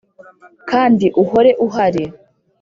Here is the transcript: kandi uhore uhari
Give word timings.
kandi 0.69 1.05
uhore 1.21 1.51
uhari 1.65 2.03